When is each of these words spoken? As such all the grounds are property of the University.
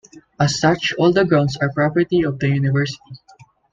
As 0.39 0.59
such 0.59 0.93
all 0.97 1.13
the 1.13 1.23
grounds 1.25 1.57
are 1.57 1.71
property 1.71 2.23
of 2.23 2.39
the 2.39 2.47
University. 2.49 3.11